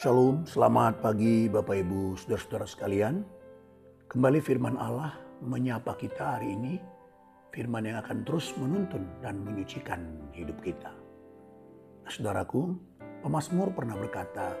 Shalom, 0.00 0.48
selamat 0.48 1.04
pagi 1.04 1.44
Bapak 1.44 1.76
Ibu 1.76 2.16
Saudara-saudara 2.16 2.64
sekalian. 2.64 3.20
Kembali 4.08 4.40
firman 4.40 4.80
Allah 4.80 5.12
menyapa 5.44 5.92
kita 5.92 6.40
hari 6.40 6.56
ini, 6.56 6.80
firman 7.52 7.84
yang 7.84 8.00
akan 8.00 8.24
terus 8.24 8.48
menuntun 8.56 9.04
dan 9.20 9.44
menyucikan 9.44 10.00
hidup 10.32 10.56
kita. 10.64 10.88
Nah, 12.00 12.08
saudaraku, 12.08 12.80
pemazmur 13.20 13.76
pernah 13.76 13.92
berkata, 13.92 14.56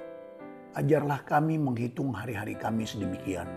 Ajarlah 0.76 1.24
kami 1.24 1.56
menghitung 1.56 2.12
hari-hari 2.12 2.52
kami 2.52 2.84
sedemikian, 2.84 3.48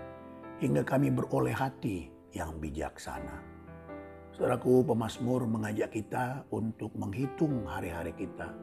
hingga 0.64 0.88
kami 0.88 1.12
beroleh 1.12 1.52
hati 1.52 2.08
yang 2.32 2.64
bijaksana. 2.64 3.44
Saudaraku, 4.32 4.88
pemazmur 4.88 5.44
mengajak 5.52 5.92
kita 5.92 6.48
untuk 6.48 6.96
menghitung 6.96 7.68
hari-hari 7.68 8.16
kita. 8.16 8.56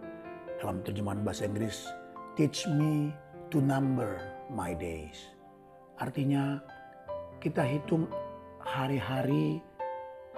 Dalam 0.57 0.81
terjemahan 0.81 1.21
bahasa 1.21 1.45
Inggris, 1.45 2.00
Teach 2.41 2.65
me 2.73 3.13
to 3.53 3.61
number 3.61 4.17
my 4.49 4.73
days. 4.73 5.29
Artinya 6.01 6.57
kita 7.37 7.61
hitung 7.61 8.09
hari-hari, 8.65 9.61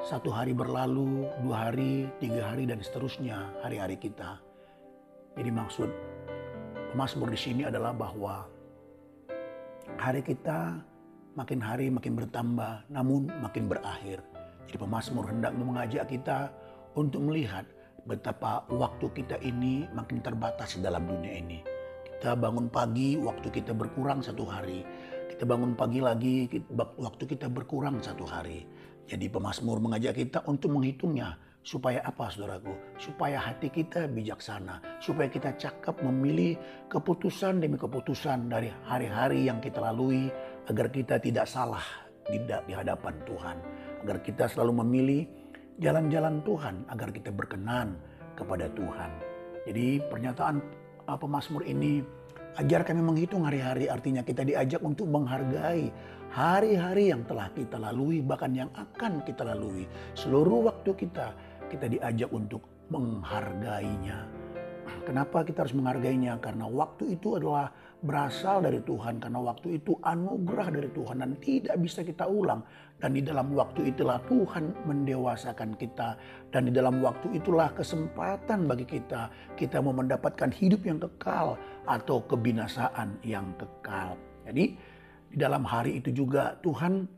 satu 0.03 0.35
hari 0.35 0.51
berlalu, 0.51 1.31
dua 1.47 1.71
hari, 1.71 2.11
tiga 2.19 2.51
hari, 2.51 2.67
dan 2.67 2.83
seterusnya 2.83 3.55
hari-hari 3.63 3.95
kita. 3.95 4.43
Jadi 5.39 5.51
maksud 5.55 5.87
Pemazmur 6.91 7.31
di 7.31 7.39
sini 7.39 7.71
adalah 7.71 7.95
bahwa 7.95 8.51
hari 9.95 10.27
kita 10.27 10.83
makin 11.39 11.63
hari 11.63 11.87
makin 11.87 12.19
bertambah, 12.19 12.83
namun 12.91 13.31
makin 13.39 13.71
berakhir. 13.71 14.19
Jadi 14.67 14.75
pemazmur 14.75 15.31
hendak 15.31 15.55
mengajak 15.55 16.11
kita 16.11 16.51
untuk 16.99 17.31
melihat 17.31 17.63
betapa 18.11 18.67
waktu 18.75 19.07
kita 19.23 19.39
ini 19.39 19.87
makin 19.95 20.19
terbatas 20.19 20.83
dalam 20.83 21.07
dunia 21.07 21.39
ini. 21.39 21.72
Kita 22.23 22.39
bangun 22.39 22.71
pagi, 22.71 23.19
waktu 23.19 23.51
kita 23.51 23.75
berkurang 23.75 24.23
satu 24.23 24.47
hari. 24.47 24.79
Kita 25.27 25.43
bangun 25.43 25.75
pagi 25.75 25.99
lagi, 25.99 26.47
waktu 26.79 27.27
kita 27.27 27.51
berkurang 27.51 27.99
satu 27.99 28.23
hari. 28.23 28.63
Jadi 29.11 29.27
pemazmur 29.27 29.83
mengajak 29.83 30.15
kita 30.15 30.47
untuk 30.47 30.71
menghitungnya 30.71 31.35
Supaya 31.67 31.99
apa 32.07 32.31
saudaraku? 32.31 32.95
Supaya 32.95 33.43
hati 33.43 33.75
kita 33.75 34.07
bijaksana. 34.07 35.03
Supaya 35.03 35.27
kita 35.27 35.59
cakap 35.59 35.99
memilih 35.99 36.55
keputusan 36.87 37.59
demi 37.59 37.75
keputusan 37.75 38.47
dari 38.47 38.71
hari-hari 38.87 39.51
yang 39.51 39.59
kita 39.59 39.83
lalui. 39.83 40.31
Agar 40.71 40.95
kita 40.95 41.19
tidak 41.19 41.51
salah 41.51 41.83
tidak 42.31 42.63
di 42.71 42.75
hadapan 42.75 43.19
Tuhan. 43.27 43.57
Agar 44.07 44.23
kita 44.23 44.47
selalu 44.47 44.87
memilih 44.87 45.27
jalan-jalan 45.83 46.39
Tuhan. 46.47 46.87
Agar 46.87 47.11
kita 47.11 47.35
berkenan 47.35 47.99
kepada 48.39 48.71
Tuhan. 48.79 49.11
Jadi 49.67 50.03
pernyataan 50.07 50.82
uh, 51.09 51.19
pemazmur 51.19 51.65
ini 51.67 52.03
ajar 52.61 52.85
kami 52.85 53.01
menghitung 53.01 53.49
hari-hari 53.49 53.89
artinya 53.89 54.21
kita 54.21 54.45
diajak 54.45 54.85
untuk 54.85 55.09
menghargai 55.09 55.89
hari-hari 56.29 57.13
yang 57.13 57.25
telah 57.25 57.49
kita 57.53 57.81
lalui 57.81 58.21
bahkan 58.21 58.53
yang 58.53 58.71
akan 58.77 59.25
kita 59.25 59.45
lalui 59.45 59.89
seluruh 60.13 60.69
waktu 60.69 60.93
kita 60.97 61.33
kita 61.73 61.89
diajak 61.89 62.29
untuk 62.29 62.69
menghargainya. 62.93 64.42
Kenapa 65.03 65.43
kita 65.43 65.67
harus 65.67 65.75
menghargainya? 65.75 66.39
Karena 66.39 66.71
waktu 66.71 67.19
itu 67.19 67.35
adalah 67.35 67.71
berasal 68.03 68.63
dari 68.63 68.79
Tuhan. 68.83 69.19
Karena 69.19 69.39
waktu 69.43 69.83
itu 69.83 69.99
anugerah 69.99 70.69
dari 70.71 70.91
Tuhan 70.95 71.17
dan 71.23 71.33
tidak 71.43 71.77
bisa 71.83 72.07
kita 72.07 72.27
ulang. 72.27 72.63
Dan 72.99 73.19
di 73.19 73.23
dalam 73.23 73.51
waktu 73.55 73.91
itulah 73.91 74.23
Tuhan 74.31 74.87
mendewasakan 74.87 75.75
kita. 75.75 76.15
Dan 76.55 76.71
di 76.71 76.73
dalam 76.75 77.03
waktu 77.03 77.35
itulah 77.35 77.75
kesempatan 77.75 78.71
bagi 78.71 78.87
kita. 78.87 79.31
Kita 79.59 79.83
mau 79.83 79.91
mendapatkan 79.91 80.51
hidup 80.55 80.87
yang 80.87 81.03
kekal 81.03 81.59
atau 81.87 82.23
kebinasaan 82.27 83.19
yang 83.27 83.51
kekal. 83.59 84.15
Jadi 84.47 84.65
di 85.33 85.37
dalam 85.41 85.67
hari 85.67 85.99
itu 85.99 86.15
juga 86.15 86.55
Tuhan 86.63 87.09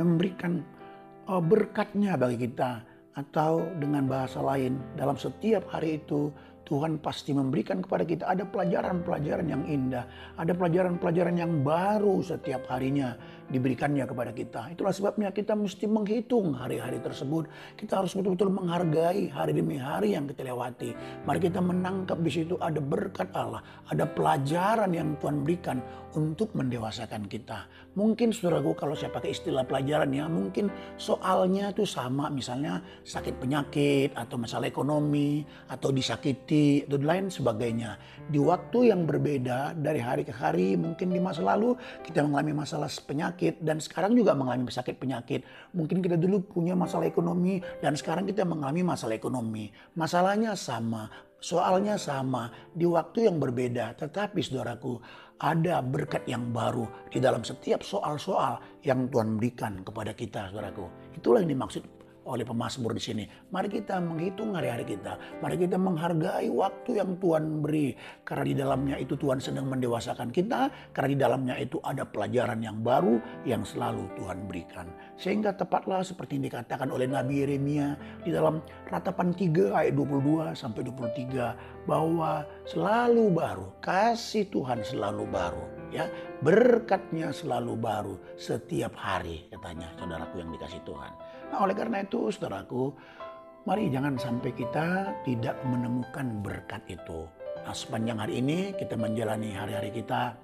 memberikan 0.00 0.62
eh, 1.28 1.42
berkatnya 1.42 2.16
bagi 2.16 2.38
kita 2.48 2.93
atau 3.14 3.62
dengan 3.78 4.10
bahasa 4.10 4.42
lain, 4.42 4.78
dalam 4.98 5.14
setiap 5.14 5.62
hari 5.70 6.02
itu 6.02 6.34
Tuhan 6.64 6.96
pasti 6.96 7.36
memberikan 7.36 7.84
kepada 7.84 8.08
kita 8.08 8.24
ada 8.24 8.48
pelajaran-pelajaran 8.48 9.46
yang 9.46 9.62
indah, 9.68 10.08
ada 10.40 10.52
pelajaran-pelajaran 10.56 11.36
yang 11.36 11.60
baru 11.60 12.24
setiap 12.24 12.64
harinya 12.72 13.12
diberikannya 13.44 14.08
kepada 14.08 14.32
kita. 14.32 14.60
Itulah 14.72 14.92
sebabnya 14.96 15.28
kita 15.28 15.52
mesti 15.52 15.84
menghitung 15.84 16.56
hari-hari 16.56 16.96
tersebut. 17.04 17.44
Kita 17.76 18.00
harus 18.00 18.16
betul-betul 18.16 18.48
menghargai 18.48 19.28
hari 19.28 19.52
demi 19.52 19.76
hari 19.76 20.16
yang 20.16 20.24
kita 20.24 20.48
lewati. 20.48 20.96
Mari 21.28 21.38
kita 21.44 21.60
menangkap 21.60 22.16
di 22.24 22.30
situ 22.32 22.56
ada 22.56 22.80
berkat 22.80 23.28
Allah, 23.36 23.60
ada 23.92 24.08
pelajaran 24.08 24.88
yang 24.96 25.12
Tuhan 25.20 25.44
berikan 25.44 25.78
untuk 26.16 26.54
mendewasakan 26.56 27.26
kita. 27.26 27.66
Mungkin 27.98 28.30
saudaraku 28.30 28.72
kalau 28.78 28.94
saya 28.94 29.10
pakai 29.10 29.34
istilah 29.34 29.66
pelajaran 29.66 30.10
ya, 30.14 30.24
mungkin 30.30 30.70
soalnya 30.96 31.74
itu 31.74 31.84
sama 31.84 32.30
misalnya 32.30 32.80
sakit 33.02 33.36
penyakit 33.42 34.14
atau 34.14 34.38
masalah 34.38 34.70
ekonomi 34.70 35.42
atau 35.68 35.90
disakiti 35.90 36.53
sakit 36.54 36.86
dan 36.86 37.02
lain 37.02 37.26
sebagainya. 37.28 37.98
Di 38.30 38.38
waktu 38.38 38.94
yang 38.94 39.04
berbeda 39.10 39.74
dari 39.74 39.98
hari 39.98 40.22
ke 40.22 40.30
hari, 40.30 40.78
mungkin 40.78 41.10
di 41.10 41.18
masa 41.18 41.42
lalu 41.42 41.74
kita 42.06 42.22
mengalami 42.22 42.64
masalah 42.64 42.88
penyakit 43.04 43.58
dan 43.60 43.82
sekarang 43.82 44.14
juga 44.14 44.32
mengalami 44.38 44.70
sakit 44.70 44.96
penyakit. 44.96 45.42
Mungkin 45.74 46.00
kita 46.00 46.14
dulu 46.14 46.46
punya 46.46 46.78
masalah 46.78 47.10
ekonomi 47.10 47.58
dan 47.82 47.98
sekarang 47.98 48.24
kita 48.30 48.46
mengalami 48.46 48.86
masalah 48.86 49.18
ekonomi. 49.18 49.74
Masalahnya 49.98 50.54
sama, 50.54 51.10
soalnya 51.42 51.98
sama 51.98 52.48
di 52.70 52.86
waktu 52.86 53.28
yang 53.28 53.42
berbeda. 53.42 53.98
Tetapi 53.98 54.38
saudaraku, 54.40 55.02
ada 55.42 55.82
berkat 55.82 56.22
yang 56.30 56.54
baru 56.54 56.86
di 57.10 57.18
dalam 57.18 57.42
setiap 57.42 57.82
soal-soal 57.82 58.62
yang 58.86 59.10
Tuhan 59.10 59.36
berikan 59.36 59.82
kepada 59.82 60.14
kita, 60.14 60.54
saudaraku. 60.54 60.86
Itulah 61.18 61.42
yang 61.42 61.58
dimaksud 61.58 62.03
oleh 62.24 62.44
pemazmur 62.44 62.96
di 62.96 63.02
sini. 63.02 63.24
Mari 63.52 63.68
kita 63.68 64.00
menghitung 64.00 64.56
hari-hari 64.56 64.96
kita. 64.96 65.16
Mari 65.40 65.56
kita 65.60 65.76
menghargai 65.76 66.48
waktu 66.48 67.00
yang 67.00 67.16
Tuhan 67.20 67.60
beri. 67.64 67.96
Karena 68.24 68.44
di 68.44 68.54
dalamnya 68.56 68.96
itu 69.00 69.14
Tuhan 69.16 69.38
sedang 69.40 69.68
mendewasakan 69.68 70.32
kita. 70.32 70.72
Karena 70.92 71.08
di 71.08 71.18
dalamnya 71.18 71.54
itu 71.60 71.78
ada 71.84 72.02
pelajaran 72.08 72.60
yang 72.64 72.80
baru 72.80 73.20
yang 73.44 73.62
selalu 73.62 74.08
Tuhan 74.16 74.48
berikan. 74.48 74.88
Sehingga 75.20 75.54
tepatlah 75.54 76.02
seperti 76.02 76.40
yang 76.40 76.50
dikatakan 76.50 76.90
oleh 76.90 77.06
Nabi 77.06 77.44
Yeremia 77.44 77.96
di 78.24 78.32
dalam 78.32 78.64
ratapan 78.88 79.30
3 79.32 79.72
ayat 79.72 79.94
22 79.94 80.56
sampai 80.56 80.82
23 80.86 81.84
bahwa 81.84 82.48
selalu 82.64 83.24
baru, 83.32 83.68
kasih 83.84 84.48
Tuhan 84.48 84.80
selalu 84.80 85.24
baru, 85.28 85.64
ya. 85.94 86.10
Berkatnya 86.42 87.30
selalu 87.30 87.78
baru 87.78 88.14
setiap 88.34 88.98
hari 88.98 89.46
katanya 89.48 89.94
saudaraku 89.94 90.42
yang 90.42 90.50
dikasih 90.50 90.82
Tuhan. 90.82 91.12
Nah 91.54 91.58
oleh 91.62 91.72
karena 91.78 92.02
itu 92.02 92.34
saudaraku, 92.34 92.90
mari 93.64 93.88
jangan 93.88 94.18
sampai 94.18 94.50
kita 94.52 95.14
tidak 95.22 95.56
menemukan 95.62 96.42
berkat 96.42 96.82
itu. 96.90 97.30
Nah 97.64 97.72
sepanjang 97.72 98.18
hari 98.18 98.42
ini 98.42 98.74
kita 98.74 98.98
menjalani 98.98 99.54
hari-hari 99.54 99.94
kita 99.94 100.34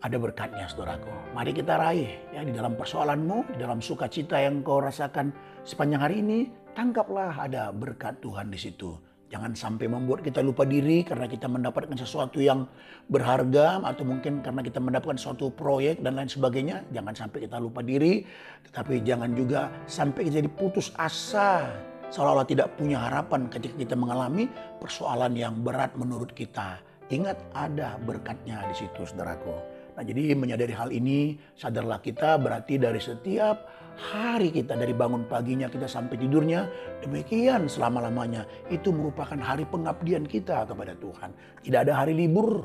ada 0.00 0.16
berkatnya 0.16 0.64
saudaraku. 0.64 1.12
Mari 1.36 1.52
kita 1.52 1.76
raih 1.76 2.32
ya 2.32 2.40
di 2.40 2.56
dalam 2.56 2.72
persoalanmu, 2.74 3.52
di 3.54 3.58
dalam 3.60 3.84
sukacita 3.84 4.40
yang 4.40 4.64
kau 4.64 4.80
rasakan 4.80 5.28
sepanjang 5.62 6.00
hari 6.00 6.24
ini, 6.24 6.48
tangkaplah 6.72 7.36
ada 7.36 7.68
berkat 7.68 8.16
Tuhan 8.24 8.48
di 8.48 8.56
situ. 8.56 9.09
Jangan 9.30 9.54
sampai 9.54 9.86
membuat 9.86 10.26
kita 10.26 10.42
lupa 10.42 10.66
diri 10.66 11.06
karena 11.06 11.30
kita 11.30 11.46
mendapatkan 11.46 11.94
sesuatu 11.94 12.42
yang 12.42 12.66
berharga 13.06 13.78
atau 13.86 14.02
mungkin 14.02 14.42
karena 14.42 14.58
kita 14.58 14.82
mendapatkan 14.82 15.14
suatu 15.22 15.54
proyek 15.54 16.02
dan 16.02 16.18
lain 16.18 16.26
sebagainya. 16.26 16.82
Jangan 16.90 17.14
sampai 17.14 17.46
kita 17.46 17.62
lupa 17.62 17.78
diri, 17.78 18.26
tetapi 18.66 19.06
jangan 19.06 19.30
juga 19.38 19.70
sampai 19.86 20.26
jadi 20.34 20.50
putus 20.50 20.90
asa 20.98 21.70
seolah-olah 22.10 22.42
tidak 22.42 22.74
punya 22.74 23.06
harapan 23.06 23.46
ketika 23.46 23.78
kita 23.78 23.94
mengalami 23.94 24.50
persoalan 24.82 25.38
yang 25.38 25.54
berat 25.62 25.94
menurut 25.94 26.34
kita. 26.34 26.82
Ingat 27.10 27.38
ada 27.54 28.02
berkatnya 28.02 28.66
di 28.66 28.74
situ 28.82 29.06
saudaraku. 29.06 29.69
Nah, 30.00 30.08
jadi 30.08 30.32
menyadari 30.32 30.72
hal 30.72 30.96
ini, 30.96 31.36
sadarlah 31.52 32.00
kita 32.00 32.40
berarti 32.40 32.80
dari 32.80 32.96
setiap 32.96 33.68
hari 34.00 34.48
kita 34.48 34.72
dari 34.72 34.96
bangun 34.96 35.28
paginya 35.28 35.68
kita 35.68 35.84
sampai 35.84 36.16
tidurnya, 36.16 36.64
demikian 37.04 37.68
selama-lamanya 37.68 38.48
itu 38.72 38.96
merupakan 38.96 39.36
hari 39.36 39.68
pengabdian 39.68 40.24
kita 40.24 40.64
kepada 40.64 40.96
Tuhan. 40.96 41.36
Tidak 41.60 41.84
ada 41.84 42.00
hari 42.00 42.16
libur 42.16 42.64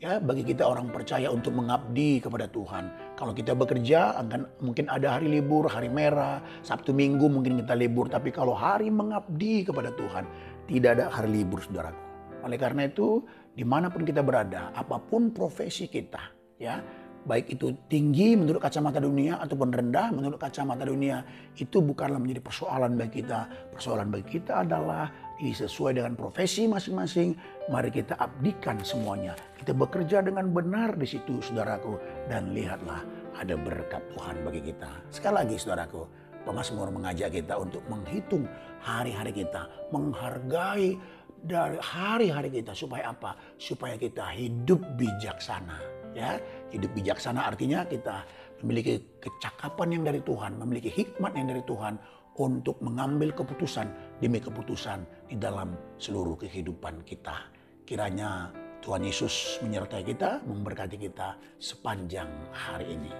ya 0.00 0.24
bagi 0.24 0.40
kita 0.40 0.64
orang 0.64 0.88
percaya 0.88 1.28
untuk 1.28 1.52
mengabdi 1.52 2.16
kepada 2.24 2.48
Tuhan. 2.48 3.12
Kalau 3.12 3.36
kita 3.36 3.52
bekerja 3.52 4.16
akan 4.16 4.64
mungkin 4.64 4.88
ada 4.88 5.20
hari 5.20 5.28
libur, 5.28 5.68
hari 5.68 5.92
merah, 5.92 6.40
Sabtu 6.64 6.96
Minggu 6.96 7.28
mungkin 7.28 7.60
kita 7.60 7.76
libur, 7.76 8.08
tapi 8.08 8.32
kalau 8.32 8.56
hari 8.56 8.88
mengabdi 8.88 9.68
kepada 9.68 9.92
Tuhan 9.92 10.24
tidak 10.64 10.96
ada 10.96 11.12
hari 11.12 11.44
libur 11.44 11.60
saudaraku. 11.60 12.00
Oleh 12.40 12.56
karena 12.56 12.88
itu 12.88 13.20
di 13.52 13.68
mana 13.68 13.92
pun 13.92 14.00
kita 14.00 14.24
berada, 14.24 14.72
apa 14.72 14.96
pun 14.96 15.28
profesi 15.28 15.84
kita, 15.84 16.39
ya 16.60 16.84
baik 17.20 17.52
itu 17.52 17.76
tinggi 17.88 18.32
menurut 18.36 18.64
kacamata 18.64 19.00
dunia 19.00 19.36
ataupun 19.40 19.72
rendah 19.72 20.08
menurut 20.12 20.40
kacamata 20.40 20.88
dunia 20.88 21.24
itu 21.56 21.80
bukanlah 21.84 22.16
menjadi 22.16 22.40
persoalan 22.40 22.96
bagi 22.96 23.20
kita 23.20 23.48
persoalan 23.72 24.08
bagi 24.08 24.40
kita 24.40 24.64
adalah 24.64 25.08
sesuai 25.48 25.96
dengan 25.96 26.12
profesi 26.12 26.68
masing-masing 26.68 27.32
mari 27.72 27.88
kita 27.88 28.12
abdikan 28.20 28.76
semuanya 28.84 29.32
Kita 29.56 29.72
bekerja 29.72 30.20
dengan 30.20 30.52
benar 30.52 31.00
di 31.00 31.08
situ 31.08 31.40
saudaraku. 31.40 31.96
Dan 32.28 32.52
lihatlah 32.52 33.00
ada 33.40 33.56
berkat 33.56 34.04
Tuhan 34.12 34.44
bagi 34.44 34.60
kita. 34.72 34.88
Sekali 35.08 35.44
lagi 35.44 35.56
saudaraku, 35.56 36.04
Pemasmur 36.44 36.88
mengajak 36.88 37.32
kita 37.36 37.56
untuk 37.60 37.84
menghitung 37.88 38.44
hari-hari 38.80 39.32
kita. 39.32 39.68
Menghargai 39.92 40.96
dari 41.44 41.76
hari-hari 41.80 42.60
kita. 42.60 42.72
Supaya 42.72 43.12
apa? 43.12 43.36
Supaya 43.60 43.96
kita 44.00 44.28
hidup 44.32 44.80
bijaksana. 44.96 45.99
Ya, 46.10 46.42
hidup 46.74 46.90
bijaksana 46.94 47.46
artinya 47.46 47.86
kita 47.86 48.26
memiliki 48.60 48.98
kecakapan 49.22 49.94
yang 49.94 50.02
dari 50.04 50.20
Tuhan, 50.20 50.58
memiliki 50.58 50.90
hikmat 50.90 51.32
yang 51.38 51.48
dari 51.48 51.62
Tuhan 51.64 51.94
untuk 52.40 52.80
mengambil 52.82 53.36
keputusan 53.36 54.18
demi 54.18 54.40
keputusan 54.40 55.28
di 55.28 55.36
dalam 55.36 55.76
seluruh 56.00 56.40
kehidupan 56.40 57.04
kita. 57.04 57.46
Kiranya 57.84 58.50
Tuhan 58.80 59.04
Yesus 59.04 59.60
menyertai 59.60 60.02
kita, 60.02 60.40
memberkati 60.46 60.96
kita 60.96 61.36
sepanjang 61.60 62.28
hari 62.50 62.96
ini. 62.96 63.12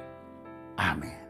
Amin. 0.80 1.29